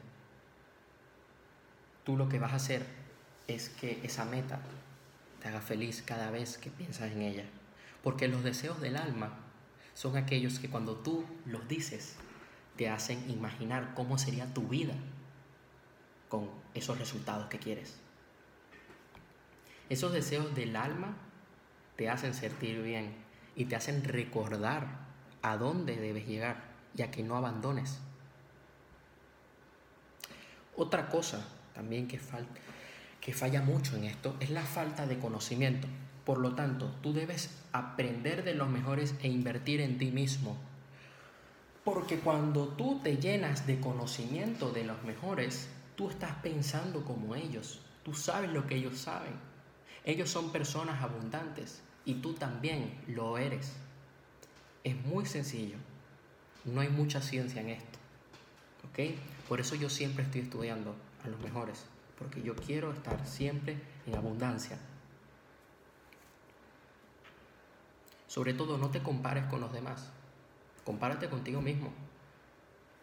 tú 2.04 2.18
lo 2.18 2.30
que 2.30 2.40
vas 2.40 2.54
a 2.54 2.56
hacer 2.56 2.86
es 3.48 3.70
que 3.70 4.00
esa 4.04 4.26
meta 4.26 4.60
te 5.42 5.50
haga 5.50 5.62
feliz 5.62 6.02
cada 6.02 6.32
vez 6.32 6.58
que 6.58 6.72
piensas 6.72 7.12
en 7.12 7.22
ella. 7.22 7.46
Porque 8.04 8.28
los 8.28 8.44
deseos 8.44 8.80
del 8.82 8.98
alma 8.98 9.40
son 9.96 10.18
aquellos 10.18 10.60
que 10.60 10.70
cuando 10.70 10.98
tú 10.98 11.26
los 11.46 11.68
dices 11.68 12.18
te 12.76 12.90
hacen 12.90 13.30
imaginar 13.30 13.94
cómo 13.96 14.18
sería 14.18 14.54
tu 14.54 14.68
vida 14.68 14.94
con 16.28 16.50
esos 16.74 17.00
resultados 17.00 17.48
que 17.48 17.60
quieres. 17.60 17.96
Esos 19.90 20.12
deseos 20.12 20.54
del 20.56 20.76
alma 20.76 21.16
te 21.96 22.10
hacen 22.10 22.34
sentir 22.34 22.82
bien 22.82 23.16
y 23.56 23.66
te 23.66 23.76
hacen 23.76 24.04
recordar 24.04 24.88
a 25.42 25.58
dónde 25.58 25.98
debes 25.98 26.28
llegar 26.28 26.64
y 26.96 27.04
a 27.04 27.12
que 27.12 27.24
no 27.24 27.36
abandones. 27.36 28.00
Otra 30.76 31.10
cosa 31.10 31.46
también 31.76 32.08
que, 32.08 32.20
que 33.22 33.34
falla 33.34 33.62
mucho 33.62 33.96
en 33.96 34.06
esto 34.06 34.36
es 34.40 34.50
la 34.50 34.64
falta 34.64 35.06
de 35.06 35.20
conocimiento. 35.20 35.88
Por 36.26 36.40
lo 36.40 36.56
tanto, 36.56 36.94
tú 37.02 37.14
debes 37.14 37.50
aprender 37.72 38.44
de 38.44 38.56
los 38.56 38.70
mejores 38.70 39.16
e 39.22 39.28
invertir 39.28 39.82
en 39.82 39.98
ti 39.98 40.12
mismo. 40.12 40.58
Porque 41.84 42.20
cuando 42.20 42.70
tú 42.70 43.02
te 43.04 43.18
llenas 43.18 43.68
de 43.68 43.82
conocimiento 43.82 44.72
de 44.72 44.86
los 44.86 45.04
mejores, 45.04 45.68
tú 45.96 46.10
estás 46.10 46.36
pensando 46.42 47.04
como 47.04 47.36
ellos. 47.36 47.82
Tú 48.04 48.14
sabes 48.14 48.52
lo 48.52 48.66
que 48.68 48.76
ellos 48.76 48.98
saben. 48.98 49.34
Ellos 50.06 50.30
son 50.30 50.52
personas 50.52 51.02
abundantes 51.02 51.82
y 52.06 52.16
tú 52.16 52.34
también 52.34 53.02
lo 53.08 53.38
eres. 53.38 53.74
Es 54.86 54.96
muy 55.06 55.26
sencillo. 55.26 55.78
No 56.64 56.80
hay 56.80 56.90
mucha 56.90 57.22
ciencia 57.22 57.62
en 57.62 57.70
esto. 57.70 58.00
¿Ok? 58.90 59.16
Por 59.50 59.60
eso 59.60 59.76
yo 59.76 59.90
siempre 59.90 60.24
estoy 60.24 60.42
estudiando 60.42 60.96
a 61.26 61.28
los 61.28 61.40
mejores. 61.42 61.86
Porque 62.18 62.42
yo 62.42 62.56
quiero 62.56 62.94
estar 62.94 63.26
siempre 63.26 63.78
en 64.06 64.16
abundancia. 64.16 64.78
Sobre 68.34 68.56
todo, 68.56 68.80
no 68.80 68.90
te 68.90 69.04
compares 69.04 69.46
con 69.46 69.62
los 69.62 69.72
demás. 69.72 70.10
Compárate 70.84 71.30
contigo 71.30 71.62
mismo. 71.62 71.94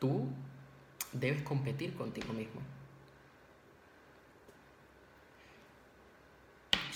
Tú 0.01 0.27
debes 1.13 1.43
competir 1.43 1.95
contigo 1.95 2.33
mismo. 2.33 2.61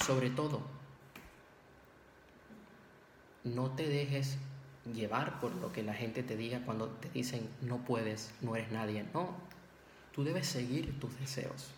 Sobre 0.05 0.31
todo, 0.31 0.63
no 3.45 3.71
te 3.71 3.89
dejes 3.89 4.37
llevar 4.93 5.39
por 5.39 5.55
lo 5.55 5.71
que 5.73 5.85
la 5.85 5.95
gente 5.95 6.25
te 6.25 6.37
diga 6.37 6.65
cuando 6.65 6.89
te 6.89 7.11
dicen 7.11 7.49
no 7.61 7.85
puedes, 7.85 8.35
no 8.41 8.57
eres 8.57 8.73
nadie. 8.73 9.07
No, 9.15 9.29
tú 10.13 10.25
debes 10.25 10.49
seguir 10.49 10.99
tus 10.99 11.17
deseos. 11.21 11.71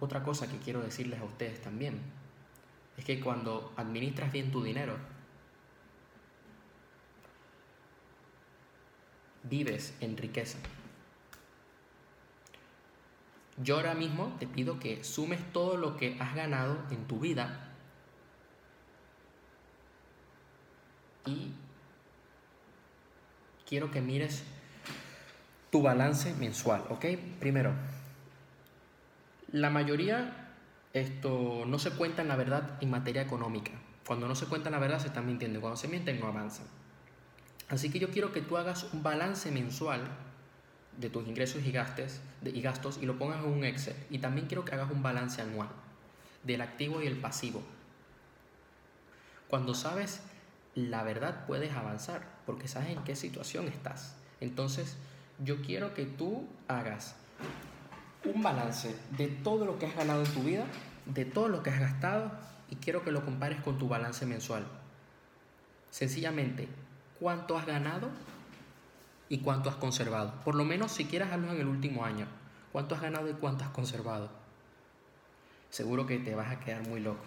otra 0.00 0.24
cosa 0.24 0.50
que 0.50 0.58
quiero 0.58 0.82
decirles 0.82 1.20
a 1.20 1.24
ustedes 1.24 1.62
también 1.62 2.00
es 2.96 3.04
que 3.04 3.20
cuando 3.20 3.72
administras 3.76 4.32
bien 4.32 4.50
tu 4.50 4.62
dinero, 4.62 4.96
vives 9.44 9.94
en 10.00 10.16
riqueza. 10.16 10.58
Yo 13.58 13.76
ahora 13.76 13.94
mismo 13.94 14.36
te 14.38 14.46
pido 14.46 14.78
que 14.78 15.02
sumes 15.02 15.40
todo 15.52 15.76
lo 15.76 15.96
que 15.96 16.16
has 16.20 16.34
ganado 16.34 16.78
en 16.90 17.06
tu 17.06 17.20
vida 17.20 17.72
y 21.24 21.52
quiero 23.66 23.90
que 23.90 24.00
mires 24.00 24.44
tu 25.70 25.82
balance 25.82 26.34
mensual, 26.34 26.84
¿ok? 26.90 27.06
Primero, 27.40 27.72
la 29.52 29.70
mayoría 29.70 30.45
esto 31.00 31.64
no 31.66 31.78
se 31.78 31.90
cuenta 31.90 32.22
en 32.22 32.28
la 32.28 32.36
verdad 32.36 32.78
en 32.80 32.90
materia 32.90 33.22
económica. 33.22 33.72
Cuando 34.06 34.28
no 34.28 34.34
se 34.34 34.46
cuenta 34.46 34.70
la 34.70 34.78
verdad 34.78 34.98
se 34.98 35.08
está 35.08 35.20
mintiendo. 35.20 35.60
Cuando 35.60 35.76
se 35.76 35.88
mienten 35.88 36.20
no 36.20 36.26
avanzan. 36.26 36.66
Así 37.68 37.90
que 37.90 37.98
yo 37.98 38.10
quiero 38.10 38.32
que 38.32 38.40
tú 38.40 38.56
hagas 38.56 38.86
un 38.92 39.02
balance 39.02 39.50
mensual 39.50 40.00
de 40.96 41.10
tus 41.10 41.26
ingresos 41.26 41.64
y, 41.64 41.72
gastos, 41.72 42.20
y 42.42 42.60
gastos 42.62 42.98
y 43.02 43.06
lo 43.06 43.18
pongas 43.18 43.44
en 43.44 43.50
un 43.50 43.64
Excel. 43.64 43.96
Y 44.10 44.18
también 44.18 44.46
quiero 44.46 44.64
que 44.64 44.74
hagas 44.74 44.90
un 44.90 45.02
balance 45.02 45.42
anual 45.42 45.68
del 46.44 46.60
activo 46.60 47.02
y 47.02 47.06
el 47.06 47.16
pasivo. 47.16 47.62
Cuando 49.48 49.74
sabes 49.74 50.22
la 50.76 51.02
verdad 51.02 51.46
puedes 51.46 51.72
avanzar 51.74 52.22
porque 52.44 52.68
sabes 52.68 52.90
en 52.90 53.02
qué 53.02 53.16
situación 53.16 53.66
estás. 53.66 54.14
Entonces, 54.40 54.96
yo 55.42 55.62
quiero 55.62 55.94
que 55.94 56.04
tú 56.04 56.46
hagas 56.68 57.16
un 58.24 58.42
balance 58.42 58.94
de 59.16 59.28
todo 59.28 59.64
lo 59.64 59.78
que 59.78 59.86
has 59.86 59.96
ganado 59.96 60.24
en 60.24 60.32
tu 60.32 60.42
vida, 60.42 60.66
de 61.06 61.24
todo 61.24 61.48
lo 61.48 61.62
que 61.62 61.70
has 61.70 61.80
gastado 61.80 62.30
y 62.70 62.76
quiero 62.76 63.02
que 63.02 63.12
lo 63.12 63.24
compares 63.24 63.60
con 63.62 63.78
tu 63.78 63.88
balance 63.88 64.26
mensual. 64.26 64.66
Sencillamente, 65.90 66.68
cuánto 67.18 67.56
has 67.56 67.66
ganado 67.66 68.08
y 69.28 69.38
cuánto 69.38 69.70
has 69.70 69.76
conservado. 69.76 70.34
Por 70.44 70.54
lo 70.54 70.64
menos 70.64 70.92
si 70.92 71.06
quieres 71.06 71.30
hazlo 71.30 71.52
en 71.52 71.60
el 71.60 71.66
último 71.66 72.04
año. 72.04 72.26
¿Cuánto 72.72 72.94
has 72.94 73.00
ganado 73.00 73.30
y 73.30 73.34
cuánto 73.34 73.64
has 73.64 73.70
conservado? 73.70 74.28
Seguro 75.70 76.06
que 76.06 76.18
te 76.18 76.34
vas 76.34 76.50
a 76.50 76.60
quedar 76.60 76.86
muy 76.86 77.00
loco. 77.00 77.24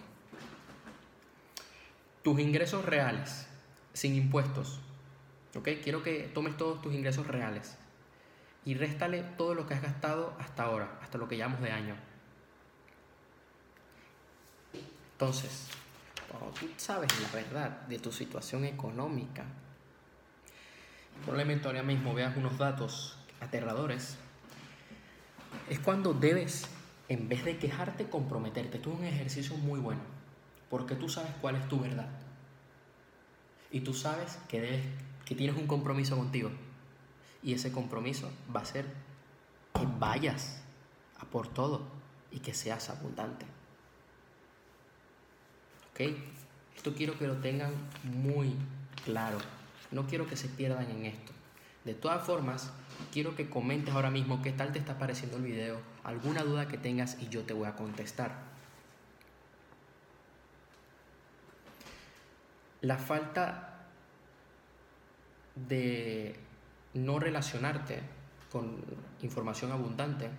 Tus 2.22 2.38
ingresos 2.38 2.84
reales, 2.84 3.46
sin 3.92 4.14
impuestos. 4.14 4.80
¿Ok? 5.56 5.68
Quiero 5.82 6.02
que 6.02 6.30
tomes 6.32 6.56
todos 6.56 6.80
tus 6.80 6.94
ingresos 6.94 7.26
reales 7.26 7.76
y 8.64 8.74
réstale 8.74 9.22
todo 9.36 9.54
lo 9.54 9.66
que 9.66 9.74
has 9.74 9.82
gastado 9.82 10.34
hasta 10.38 10.64
ahora, 10.64 10.98
hasta 11.02 11.18
lo 11.18 11.28
que 11.28 11.36
llamamos 11.36 11.62
de 11.62 11.72
año. 11.72 12.09
Entonces, 15.20 15.66
cuando 16.30 16.48
tú 16.58 16.66
sabes 16.78 17.10
la 17.20 17.28
verdad 17.28 17.82
de 17.82 17.98
tu 17.98 18.10
situación 18.10 18.64
económica, 18.64 19.44
probablemente 21.26 21.66
ahora 21.66 21.82
mismo 21.82 22.14
veas 22.14 22.34
unos 22.38 22.56
datos 22.56 23.18
aterradores, 23.38 24.16
es 25.68 25.78
cuando 25.78 26.14
debes, 26.14 26.68
en 27.10 27.28
vez 27.28 27.44
de 27.44 27.58
quejarte, 27.58 28.08
comprometerte. 28.08 28.78
Esto 28.78 28.94
es 28.94 28.98
un 28.98 29.04
ejercicio 29.04 29.56
muy 29.58 29.78
bueno 29.78 30.00
porque 30.70 30.94
tú 30.94 31.06
sabes 31.10 31.32
cuál 31.42 31.56
es 31.56 31.68
tu 31.68 31.78
verdad. 31.80 32.08
Y 33.70 33.80
tú 33.80 33.92
sabes 33.92 34.38
que, 34.48 34.62
debes, 34.62 34.86
que 35.26 35.34
tienes 35.34 35.54
un 35.54 35.66
compromiso 35.66 36.16
contigo. 36.16 36.50
Y 37.42 37.52
ese 37.52 37.70
compromiso 37.72 38.32
va 38.56 38.60
a 38.60 38.64
ser 38.64 38.86
que 39.74 39.86
vayas 39.98 40.62
a 41.18 41.26
por 41.26 41.46
todo 41.46 41.82
y 42.30 42.38
que 42.38 42.54
seas 42.54 42.88
abundante. 42.88 43.59
Esto 46.76 46.94
quiero 46.94 47.18
que 47.18 47.26
lo 47.26 47.36
tengan 47.36 47.72
muy 48.04 48.54
claro. 49.04 49.38
No 49.90 50.06
quiero 50.06 50.26
que 50.26 50.36
se 50.36 50.48
pierdan 50.48 50.90
en 50.90 51.06
esto. 51.06 51.32
De 51.84 51.94
todas 51.94 52.24
formas, 52.24 52.72
quiero 53.12 53.34
que 53.36 53.48
comentes 53.48 53.94
ahora 53.94 54.10
mismo 54.10 54.42
qué 54.42 54.52
tal 54.52 54.72
te 54.72 54.78
está 54.78 54.98
pareciendo 54.98 55.36
el 55.38 55.44
video, 55.44 55.78
alguna 56.04 56.42
duda 56.42 56.68
que 56.68 56.78
tengas 56.78 57.16
y 57.20 57.28
yo 57.28 57.42
te 57.42 57.54
voy 57.54 57.66
a 57.66 57.74
contestar. 57.74 58.50
la 62.82 62.96
falta 62.96 63.86
de 65.54 66.34
no 66.94 67.18
relacionarte 67.18 68.00
con 68.50 68.76
información 69.22 69.70
abundante, 69.72 70.30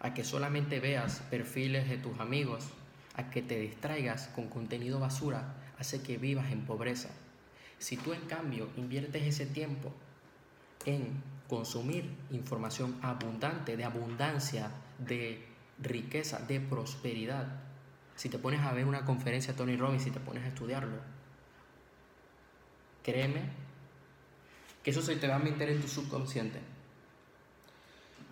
a 0.00 0.12
que 0.12 0.24
solamente 0.24 0.78
veas 0.78 1.20
perfiles 1.30 1.88
de 1.88 1.96
tus 1.96 2.20
amigos, 2.20 2.68
a 3.16 3.30
que 3.30 3.42
te 3.42 3.58
distraigas 3.58 4.28
con 4.28 4.48
contenido 4.48 5.00
basura, 5.00 5.54
hace 5.78 6.02
que 6.02 6.18
vivas 6.18 6.50
en 6.52 6.64
pobreza. 6.64 7.10
Si 7.78 7.96
tú 7.96 8.12
en 8.12 8.22
cambio 8.22 8.68
inviertes 8.76 9.22
ese 9.24 9.46
tiempo 9.46 9.92
en 10.84 11.22
consumir 11.48 12.10
información 12.30 12.98
abundante, 13.02 13.76
de 13.76 13.84
abundancia, 13.84 14.70
de 14.98 15.44
riqueza, 15.78 16.40
de 16.40 16.60
prosperidad, 16.60 17.60
si 18.14 18.28
te 18.28 18.38
pones 18.38 18.60
a 18.60 18.72
ver 18.72 18.86
una 18.86 19.04
conferencia 19.04 19.52
de 19.52 19.58
Tony 19.58 19.76
Robbins 19.76 20.06
y 20.06 20.10
te 20.10 20.20
pones 20.20 20.44
a 20.44 20.48
estudiarlo, 20.48 21.16
Créeme 23.06 23.40
que 24.82 24.90
eso 24.90 25.00
se 25.00 25.14
te 25.14 25.28
va 25.28 25.36
a 25.36 25.38
meter 25.38 25.70
en 25.70 25.80
tu 25.80 25.86
subconsciente. 25.86 26.58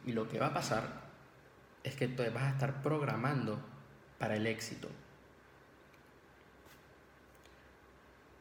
Y 0.04 0.10
lo 0.10 0.28
que 0.28 0.40
va 0.40 0.48
a 0.48 0.52
pasar 0.52 1.04
es 1.84 1.94
que 1.94 2.08
te 2.08 2.28
vas 2.30 2.42
a 2.42 2.50
estar 2.50 2.82
programando 2.82 3.60
para 4.24 4.36
el 4.36 4.46
éxito. 4.46 4.88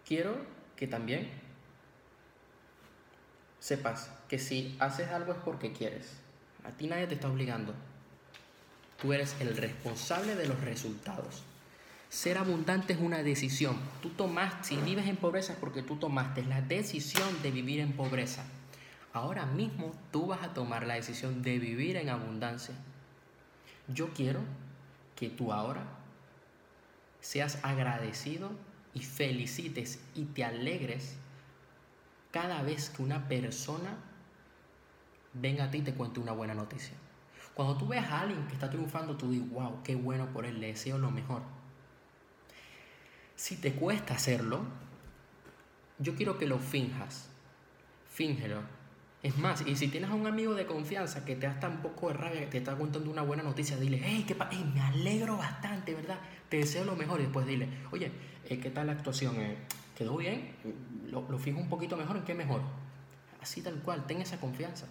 Quiero 0.07 0.37
que 0.77 0.87
también 0.87 1.29
sepas 3.59 4.09
que 4.29 4.39
si 4.39 4.77
haces 4.79 5.09
algo 5.09 5.33
es 5.33 5.39
porque 5.39 5.73
quieres. 5.73 6.09
A 6.63 6.71
ti 6.71 6.87
nadie 6.87 7.07
te 7.07 7.15
está 7.15 7.27
obligando. 7.27 7.73
Tú 9.01 9.11
eres 9.11 9.35
el 9.41 9.57
responsable 9.57 10.37
de 10.37 10.47
los 10.47 10.61
resultados. 10.61 11.43
Ser 12.07 12.37
abundante 12.37 12.93
es 12.93 12.99
una 13.01 13.21
decisión. 13.21 13.77
Tú 14.01 14.11
tomaste, 14.11 14.69
si 14.69 14.77
vives 14.77 15.07
en 15.07 15.17
pobreza 15.17 15.51
es 15.51 15.59
porque 15.59 15.83
tú 15.83 15.97
tomaste 15.97 16.43
la 16.43 16.61
decisión 16.61 17.41
de 17.41 17.51
vivir 17.51 17.81
en 17.81 17.91
pobreza. 17.91 18.45
Ahora 19.11 19.45
mismo 19.47 19.91
tú 20.13 20.27
vas 20.27 20.43
a 20.43 20.53
tomar 20.53 20.87
la 20.87 20.93
decisión 20.93 21.41
de 21.41 21.59
vivir 21.59 21.97
en 21.97 22.07
abundancia. 22.07 22.73
Yo 23.89 24.13
quiero 24.13 24.39
que 25.23 25.29
tú 25.29 25.53
ahora 25.53 25.85
seas 27.21 27.57
agradecido 27.63 28.51
y 28.93 28.99
felicites 28.99 30.03
y 30.15 30.25
te 30.25 30.43
alegres 30.43 31.15
cada 32.31 32.61
vez 32.61 32.89
que 32.89 33.03
una 33.03 33.29
persona 33.29 33.95
venga 35.31 35.63
a 35.63 35.71
ti 35.71 35.77
y 35.77 35.81
te 35.83 35.93
cuente 35.93 36.19
una 36.19 36.33
buena 36.33 36.53
noticia. 36.53 36.97
Cuando 37.53 37.77
tú 37.77 37.87
ves 37.87 38.03
a 38.03 38.19
alguien 38.19 38.45
que 38.47 38.53
está 38.53 38.69
triunfando, 38.69 39.15
tú 39.15 39.31
dices, 39.31 39.49
wow, 39.49 39.81
qué 39.81 39.95
bueno 39.95 40.27
por 40.33 40.45
él, 40.45 40.59
le 40.59 40.67
deseo 40.67 40.97
lo 40.97 41.09
mejor. 41.09 41.41
Si 43.37 43.55
te 43.55 43.75
cuesta 43.75 44.15
hacerlo, 44.15 44.65
yo 45.99 46.15
quiero 46.15 46.37
que 46.37 46.47
lo 46.47 46.59
finjas. 46.59 47.29
Fíngelo. 48.09 48.61
Es 49.23 49.37
más, 49.37 49.65
y 49.65 49.77
si 49.77 49.87
tienes 49.87 50.09
a 50.09 50.15
un 50.15 50.27
amigo 50.27 50.53
de 50.53 50.65
confianza 50.65 51.23
que 51.23 51.37
te 51.37 51.47
da 51.47 51.69
un 51.69 51.77
poco 51.77 52.09
de 52.09 52.15
rabia, 52.15 52.41
que 52.41 52.47
te 52.47 52.57
está 52.57 52.75
contando 52.75 53.09
una 53.09 53.21
buena 53.21 53.41
noticia, 53.41 53.77
dile, 53.77 54.01
hey, 54.03 54.25
¿qué 54.27 54.35
me 54.35 54.81
alegro 54.81 55.37
bastante, 55.37 55.95
¿verdad? 55.95 56.19
Te 56.49 56.57
deseo 56.57 56.83
lo 56.83 56.97
mejor. 56.97 57.21
Y 57.21 57.23
después 57.23 57.47
dile, 57.47 57.69
oye, 57.91 58.11
eh, 58.49 58.59
¿qué 58.59 58.69
tal 58.69 58.87
la 58.87 58.93
actuación? 58.93 59.37
Eh, 59.37 59.55
¿Quedó 59.97 60.17
bien? 60.17 60.51
¿Lo, 61.09 61.25
lo 61.29 61.39
fijo 61.39 61.57
un 61.57 61.69
poquito 61.69 61.95
mejor? 61.95 62.17
¿En 62.17 62.23
qué 62.23 62.33
mejor? 62.33 62.61
Así 63.41 63.61
tal 63.61 63.75
cual, 63.75 64.05
ten 64.05 64.21
esa 64.21 64.41
confianza. 64.41 64.87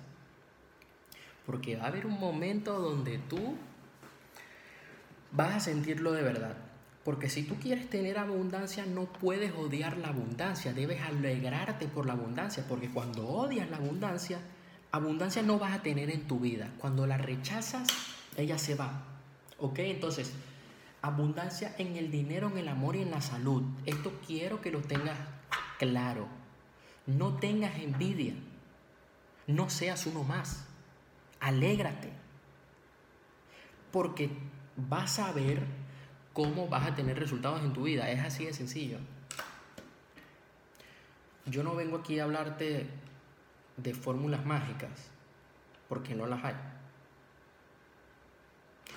Porque 1.44 1.76
va 1.76 1.84
a 1.84 1.88
haber 1.88 2.06
un 2.06 2.18
momento 2.18 2.78
donde 2.78 3.18
tú 3.18 3.56
vas 5.30 5.56
a 5.56 5.60
sentirlo 5.60 6.12
de 6.12 6.22
verdad. 6.22 6.56
Porque 7.04 7.28
si 7.28 7.42
tú 7.42 7.56
quieres 7.56 7.90
tener 7.90 8.18
abundancia, 8.18 8.86
no 8.86 9.04
puedes 9.06 9.52
odiar 9.54 9.96
la 9.96 10.08
abundancia, 10.08 10.72
debes 10.72 11.02
alegrarte 11.02 11.88
por 11.88 12.06
la 12.06 12.12
abundancia, 12.12 12.64
porque 12.68 12.90
cuando 12.90 13.26
odias 13.26 13.68
la 13.70 13.78
abundancia, 13.78 14.38
abundancia 14.92 15.42
no 15.42 15.58
vas 15.58 15.72
a 15.72 15.82
tener 15.82 16.10
en 16.10 16.28
tu 16.28 16.38
vida. 16.38 16.70
Cuando 16.78 17.06
la 17.06 17.18
rechazas, 17.18 17.88
ella 18.36 18.58
se 18.58 18.76
va. 18.76 19.04
¿Ok? 19.58 19.80
Entonces, 19.80 20.32
abundancia 21.00 21.74
en 21.78 21.96
el 21.96 22.10
dinero, 22.10 22.48
en 22.48 22.58
el 22.58 22.68
amor 22.68 22.94
y 22.94 23.02
en 23.02 23.10
la 23.10 23.20
salud. 23.20 23.64
Esto 23.84 24.12
quiero 24.24 24.60
que 24.60 24.70
lo 24.70 24.80
tengas 24.80 25.18
claro. 25.78 26.28
No 27.06 27.34
tengas 27.34 27.76
envidia. 27.78 28.34
No 29.48 29.68
seas 29.70 30.06
uno 30.06 30.22
más. 30.22 30.64
Alégrate. 31.40 32.12
Porque 33.90 34.30
vas 34.76 35.18
a 35.18 35.32
ver 35.32 35.81
cómo 36.32 36.68
vas 36.68 36.86
a 36.86 36.94
tener 36.94 37.18
resultados 37.18 37.62
en 37.62 37.72
tu 37.72 37.84
vida. 37.84 38.10
Es 38.10 38.20
así 38.20 38.44
de 38.44 38.52
sencillo. 38.52 38.98
Yo 41.46 41.62
no 41.62 41.74
vengo 41.74 41.98
aquí 41.98 42.18
a 42.18 42.24
hablarte 42.24 42.86
de 43.76 43.94
fórmulas 43.94 44.44
mágicas, 44.46 44.90
porque 45.88 46.14
no 46.14 46.26
las 46.26 46.44
hay. 46.44 46.54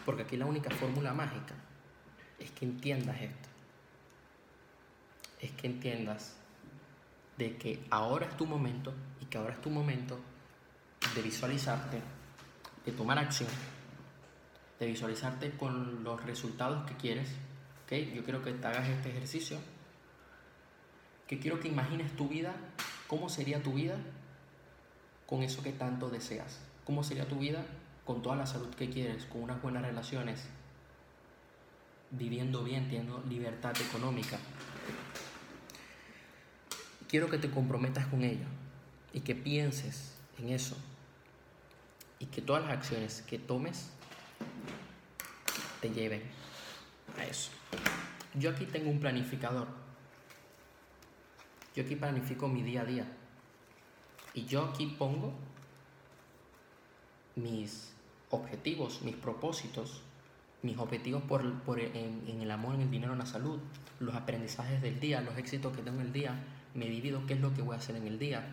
Porque 0.06 0.24
aquí 0.24 0.38
la 0.38 0.46
única 0.46 0.70
fórmula 0.70 1.13
mágica 1.13 1.56
es 2.39 2.51
que 2.51 2.65
entiendas 2.65 3.20
esto. 3.22 3.50
Es 5.42 5.51
que 5.51 5.68
entiendas 5.68 6.36
de 7.38 7.58
que 7.58 7.84
ahora 7.89 8.27
es 8.27 8.38
tu 8.38 8.46
momento 8.46 8.94
y 9.20 9.25
que 9.25 9.38
ahora 9.38 9.54
es 9.54 9.62
tu 9.62 9.70
momento 9.70 10.20
de 11.15 11.22
visualizarte, 11.22 12.01
de 12.86 12.92
tomar 12.92 13.18
acción 13.18 13.50
de 14.79 14.86
visualizarte 14.88 15.51
con 15.51 16.03
los 16.03 16.24
resultados 16.25 16.86
que 16.89 16.96
quieres. 16.96 17.29
¿okay? 17.86 18.13
Yo 18.15 18.24
quiero 18.24 18.44
que 18.44 18.53
te 18.53 18.67
hagas 18.67 18.88
este 18.89 19.10
ejercicio. 19.10 19.58
Que 21.27 21.39
quiero 21.39 21.60
que 21.60 21.67
imagines 21.67 22.15
tu 22.15 22.27
vida, 22.27 22.53
cómo 23.08 23.29
sería 23.29 23.63
tu 23.63 23.74
vida 23.74 23.98
con 25.25 25.44
eso 25.44 25.63
que 25.63 25.72
tanto 25.72 26.10
deseas. 26.10 26.60
¿Cómo 26.84 27.03
sería 27.03 27.27
tu 27.27 27.39
vida 27.39 27.65
con 28.05 28.22
toda 28.22 28.36
la 28.36 28.46
salud 28.46 28.70
que 28.75 28.89
quieres, 28.89 29.25
con 29.25 29.41
unas 29.41 29.62
buenas 29.62 29.82
relaciones, 29.82 30.46
viviendo 32.12 32.63
bien, 32.63 32.84
teniendo 32.84 33.24
libertad 33.27 33.74
económica? 33.82 34.38
Quiero 37.08 37.29
que 37.29 37.39
te 37.39 37.50
comprometas 37.50 38.05
con 38.08 38.24
ello 38.24 38.46
y 39.13 39.22
que 39.22 39.34
pienses 39.34 40.13
en 40.38 40.50
eso 40.50 40.75
y 42.20 42.27
que 42.27 42.41
todas 42.41 42.63
las 42.63 42.74
acciones 42.74 43.24
que 43.27 43.39
tomes 43.39 43.89
te 45.89 46.22
a 47.17 47.26
eso. 47.26 47.52
Yo 48.34 48.52
aquí 48.52 48.65
tengo 48.65 48.89
un 48.89 49.00
planificador. 49.00 49.67
Yo 51.76 51.84
aquí 51.84 51.95
planifico 51.95 52.48
mi 52.48 52.62
día 52.62 52.82
a 52.82 52.86
día. 52.86 53.06
Y 54.34 54.45
yo 54.45 54.65
aquí 54.65 54.88
pongo 54.98 55.34
mis 57.36 57.93
objetivos, 58.32 59.02
mis 59.02 59.15
propósitos, 59.15 60.02
mis 60.62 60.78
objetivos 60.78 61.24
por, 61.24 61.41
en, 61.80 62.24
en, 62.28 62.41
el 62.41 62.52
amor, 62.52 62.76
en 62.76 62.82
el 62.82 62.91
dinero, 62.91 63.13
en 63.13 63.19
la 63.19 63.26
salud, 63.26 63.60
los 64.00 64.15
aprendizajes 64.15 64.82
del 64.82 65.00
día, 65.00 65.21
los 65.21 65.38
éxitos 65.38 65.76
que 65.76 65.82
tengo 65.82 66.02
en 66.02 66.08
el 66.08 66.13
día. 66.13 66.36
Me 66.74 66.88
divido 66.88 67.26
qué 67.26 67.36
es 67.36 67.39
lo 67.39 67.54
que 67.54 67.62
voy 67.62 67.76
a 67.76 67.80
hacer 67.80 67.95
en 67.95 68.08
el 68.08 68.19
día 68.19 68.43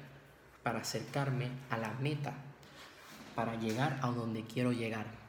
para 0.62 0.81
acercarme 0.81 1.49
a 1.71 1.79
la 1.79 1.92
meta, 1.95 2.35
para 3.35 3.57
llegar 3.57 3.99
a 4.03 4.09
donde 4.09 4.45
quiero 4.45 4.73
llegar. 4.73 5.22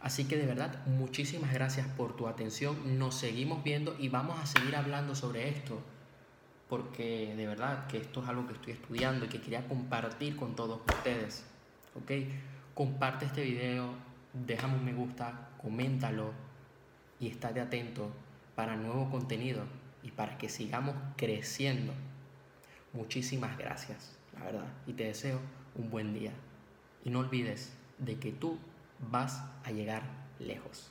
Así 0.00 0.24
que 0.24 0.36
de 0.36 0.46
verdad, 0.46 0.84
muchísimas 0.86 1.52
gracias 1.52 1.86
por 1.86 2.16
tu 2.16 2.26
atención. 2.26 2.98
Nos 2.98 3.14
seguimos 3.16 3.62
viendo 3.62 3.96
y 3.98 4.08
vamos 4.08 4.40
a 4.40 4.46
seguir 4.46 4.74
hablando 4.76 5.14
sobre 5.14 5.48
esto. 5.48 5.78
Porque 6.68 7.34
de 7.36 7.46
verdad 7.46 7.86
que 7.86 7.98
esto 7.98 8.22
es 8.22 8.28
algo 8.28 8.46
que 8.46 8.54
estoy 8.54 8.72
estudiando 8.72 9.26
y 9.26 9.28
que 9.28 9.40
quería 9.40 9.66
compartir 9.68 10.36
con 10.36 10.56
todos 10.56 10.80
ustedes. 10.88 11.44
¿Ok? 11.94 12.12
Comparte 12.74 13.26
este 13.26 13.42
video, 13.42 13.90
déjame 14.32 14.76
un 14.76 14.84
me 14.84 14.94
gusta, 14.94 15.50
coméntalo 15.60 16.32
y 17.18 17.28
estate 17.28 17.60
atento 17.60 18.10
para 18.54 18.76
nuevo 18.76 19.10
contenido 19.10 19.64
y 20.02 20.12
para 20.12 20.38
que 20.38 20.48
sigamos 20.48 20.94
creciendo. 21.16 21.92
Muchísimas 22.92 23.58
gracias, 23.58 24.16
la 24.32 24.44
verdad. 24.44 24.72
Y 24.86 24.94
te 24.94 25.04
deseo 25.04 25.40
un 25.74 25.90
buen 25.90 26.14
día. 26.14 26.32
Y 27.04 27.10
no 27.10 27.18
olvides 27.18 27.72
de 27.98 28.18
que 28.18 28.32
tú 28.32 28.58
vas 29.00 29.42
a 29.64 29.70
llegar 29.70 30.02
lejos. 30.38 30.90